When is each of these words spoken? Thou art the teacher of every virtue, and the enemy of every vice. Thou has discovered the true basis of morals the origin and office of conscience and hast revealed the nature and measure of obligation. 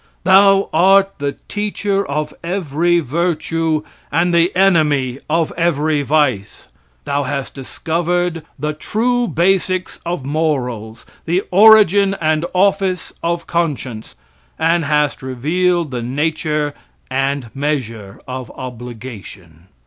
Thou 0.23 0.67
art 0.73 1.13
the 1.19 1.35
teacher 1.47 2.03
of 2.03 2.33
every 2.43 2.99
virtue, 2.99 3.83
and 4.11 4.33
the 4.33 4.51
enemy 4.55 5.19
of 5.29 5.53
every 5.55 6.01
vice. 6.01 6.69
Thou 7.05 7.21
has 7.21 7.51
discovered 7.51 8.43
the 8.57 8.73
true 8.73 9.27
basis 9.27 9.99
of 10.03 10.25
morals 10.25 11.05
the 11.25 11.43
origin 11.51 12.15
and 12.19 12.47
office 12.55 13.13
of 13.21 13.45
conscience 13.45 14.15
and 14.57 14.85
hast 14.85 15.21
revealed 15.21 15.91
the 15.91 16.01
nature 16.01 16.73
and 17.11 17.51
measure 17.53 18.19
of 18.27 18.49
obligation. 18.57 19.67